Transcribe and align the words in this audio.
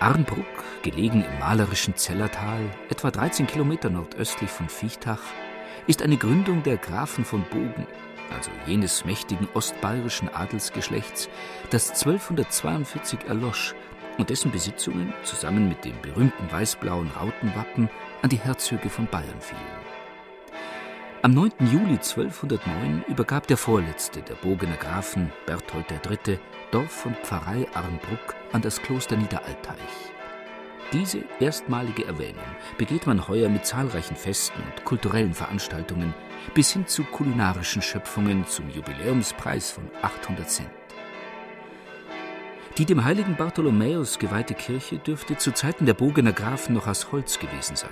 Arnbruck, 0.00 0.46
gelegen 0.82 1.24
im 1.24 1.38
malerischen 1.40 1.96
Zellertal, 1.96 2.60
etwa 2.88 3.10
13 3.10 3.48
Kilometer 3.48 3.90
nordöstlich 3.90 4.48
von 4.48 4.68
Viechtach, 4.68 5.22
ist 5.88 6.02
eine 6.02 6.16
Gründung 6.16 6.62
der 6.62 6.76
Grafen 6.76 7.24
von 7.24 7.42
Bogen, 7.50 7.86
also 8.32 8.50
jenes 8.66 9.04
mächtigen 9.04 9.48
ostbayerischen 9.54 10.28
Adelsgeschlechts, 10.28 11.28
das 11.70 11.90
1242 11.90 13.24
erlosch 13.26 13.74
und 14.18 14.30
dessen 14.30 14.52
Besitzungen 14.52 15.12
zusammen 15.24 15.68
mit 15.68 15.84
dem 15.84 16.00
berühmten 16.00 16.50
weiß-blauen 16.50 17.10
Rautenwappen 17.18 17.90
an 18.22 18.30
die 18.30 18.38
Herzöge 18.38 18.90
von 18.90 19.06
Bayern 19.06 19.40
fielen. 19.40 19.87
Am 21.20 21.32
9. 21.34 21.50
Juli 21.72 21.94
1209 21.94 23.02
übergab 23.08 23.48
der 23.48 23.56
vorletzte 23.56 24.22
der 24.22 24.34
Bogener 24.34 24.76
Grafen, 24.76 25.32
Berthold 25.46 25.86
III., 25.90 26.38
Dorf 26.70 27.06
und 27.06 27.16
Pfarrei 27.16 27.66
Arnbruck 27.74 28.36
an 28.52 28.62
das 28.62 28.80
Kloster 28.80 29.16
Niederalteich. 29.16 29.74
Diese 30.92 31.24
erstmalige 31.40 32.06
Erwähnung 32.06 32.44
begeht 32.78 33.08
man 33.08 33.26
heuer 33.26 33.48
mit 33.48 33.66
zahlreichen 33.66 34.14
Festen 34.14 34.62
und 34.62 34.84
kulturellen 34.84 35.34
Veranstaltungen 35.34 36.14
bis 36.54 36.72
hin 36.72 36.86
zu 36.86 37.02
kulinarischen 37.02 37.82
Schöpfungen 37.82 38.46
zum 38.46 38.70
Jubiläumspreis 38.70 39.72
von 39.72 39.90
800 40.02 40.48
Cent. 40.48 40.70
Die 42.78 42.84
dem 42.84 43.02
heiligen 43.02 43.34
Bartholomäus 43.34 44.20
geweihte 44.20 44.54
Kirche 44.54 44.98
dürfte 44.98 45.36
zu 45.36 45.50
Zeiten 45.50 45.84
der 45.84 45.94
Bogener 45.94 46.32
Grafen 46.32 46.76
noch 46.76 46.86
aus 46.86 47.10
Holz 47.10 47.40
gewesen 47.40 47.74
sein. 47.74 47.90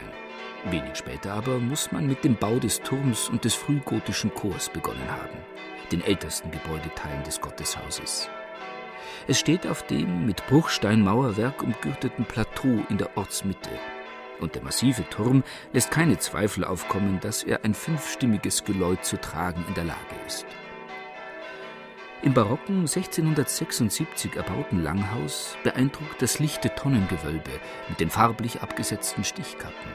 Wenig 0.71 0.95
später 0.95 1.33
aber 1.33 1.59
muss 1.59 1.91
man 1.91 2.07
mit 2.07 2.23
dem 2.23 2.37
Bau 2.37 2.61
des 2.61 2.81
Turms 2.83 3.29
und 3.29 3.45
des 3.45 3.55
frühgotischen 3.55 4.33
Chors 4.33 4.69
begonnen 4.69 5.11
haben, 5.11 5.39
den 5.91 6.05
ältesten 6.05 6.53
Gebäudeteilen 6.53 7.25
des 7.25 7.41
Gotteshauses. 7.41 8.29
Es 9.27 9.41
steht 9.41 9.67
auf 9.67 9.85
dem 9.85 10.25
mit 10.25 10.47
Bruchsteinmauerwerk 10.47 11.65
umgürteten 11.65 12.25
Plateau 12.25 12.85
in 12.89 12.99
der 12.99 13.17
Ortsmitte, 13.17 13.71
und 14.39 14.55
der 14.55 14.63
massive 14.63 15.09
Turm 15.11 15.43
lässt 15.73 15.91
keine 15.91 16.19
Zweifel 16.19 16.65
aufkommen, 16.65 17.19
dass 17.21 17.43
er 17.43 17.65
ein 17.65 17.75
fünfstimmiges 17.75 18.63
Geläut 18.63 19.05
zu 19.05 19.21
tragen 19.21 19.65
in 19.67 19.75
der 19.75 19.85
Lage 19.85 20.15
ist. 20.29 20.47
Im 22.23 22.33
barocken 22.33 22.81
1676 22.81 24.37
erbauten 24.37 24.83
Langhaus 24.83 25.57
beeindruckt 25.63 26.21
das 26.21 26.39
lichte 26.39 26.75
Tonnengewölbe 26.75 27.51
mit 27.89 28.01
den 28.01 28.11
farblich 28.11 28.63
abgesetzten 28.63 29.23
Stichkappen. 29.23 29.93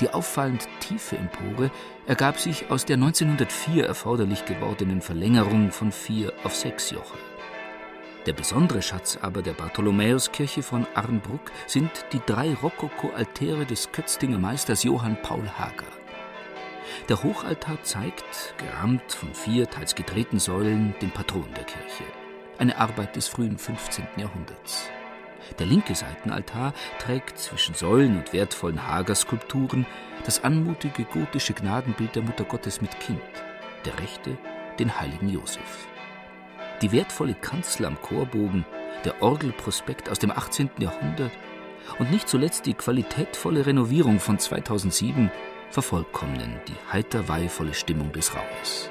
Die 0.00 0.10
auffallend 0.10 0.68
tiefe 0.80 1.16
Empore 1.16 1.70
ergab 2.06 2.38
sich 2.38 2.70
aus 2.70 2.84
der 2.84 2.96
1904 2.96 3.86
erforderlich 3.86 4.44
gewordenen 4.44 5.00
Verlängerung 5.00 5.70
von 5.70 5.90
vier 5.90 6.32
auf 6.44 6.54
sechs 6.54 6.90
Joche. 6.90 7.18
Der 8.26 8.32
besondere 8.34 8.82
Schatz 8.82 9.18
aber 9.20 9.42
der 9.42 9.52
Bartholomäuskirche 9.52 10.62
von 10.62 10.86
Arnbruck 10.94 11.50
sind 11.66 11.90
die 12.12 12.20
drei 12.24 12.54
Rokoko-Altäre 12.54 13.66
des 13.66 13.90
Kötztinger 13.90 14.38
Meisters 14.38 14.84
Johann 14.84 15.20
Paul 15.22 15.48
Hager. 15.58 16.01
Der 17.08 17.20
Hochaltar 17.20 17.82
zeigt, 17.82 18.54
gerahmt 18.58 19.10
von 19.10 19.34
vier 19.34 19.68
teils 19.68 19.96
gedrehten 19.96 20.38
Säulen, 20.38 20.94
den 21.02 21.10
Patron 21.10 21.48
der 21.56 21.64
Kirche. 21.64 22.04
Eine 22.58 22.78
Arbeit 22.78 23.16
des 23.16 23.26
frühen 23.26 23.58
15. 23.58 24.06
Jahrhunderts. 24.16 24.88
Der 25.58 25.66
linke 25.66 25.96
Seitenaltar 25.96 26.72
trägt 27.00 27.38
zwischen 27.38 27.74
Säulen 27.74 28.18
und 28.18 28.32
wertvollen 28.32 28.86
Hagerskulpturen 28.86 29.84
das 30.24 30.44
anmutige 30.44 31.02
gotische 31.02 31.54
Gnadenbild 31.54 32.14
der 32.14 32.22
Muttergottes 32.22 32.80
mit 32.80 32.98
Kind, 33.00 33.20
der 33.84 33.98
rechte 33.98 34.38
den 34.78 35.00
heiligen 35.00 35.28
Josef. 35.28 35.88
Die 36.82 36.92
wertvolle 36.92 37.34
Kanzel 37.34 37.86
am 37.86 38.00
Chorbogen, 38.00 38.64
der 39.04 39.20
Orgelprospekt 39.20 40.08
aus 40.08 40.20
dem 40.20 40.30
18. 40.30 40.70
Jahrhundert 40.78 41.32
und 41.98 42.12
nicht 42.12 42.28
zuletzt 42.28 42.66
die 42.66 42.74
qualitätvolle 42.74 43.66
Renovierung 43.66 44.20
von 44.20 44.38
2007 44.38 45.32
vervollkommnen 45.72 46.60
die 46.68 46.92
heiter 46.92 47.28
weihevolle 47.28 47.74
Stimmung 47.74 48.12
des 48.12 48.34
Raumes. 48.34 48.90